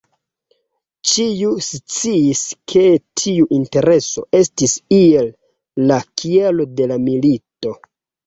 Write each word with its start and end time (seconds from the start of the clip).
Ĉiu 1.09 1.49
sciis 1.65 2.39
ke 2.73 2.81
tiu 3.21 3.45
intereso 3.57 4.25
estis 4.39 4.75
iel 4.99 5.29
la 5.91 5.99
kialo 6.23 6.65
de 6.81 6.89
la 6.93 6.99
milito". 7.05 7.75